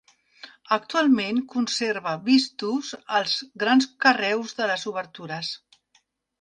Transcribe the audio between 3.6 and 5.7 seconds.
grans carreus de les obertures.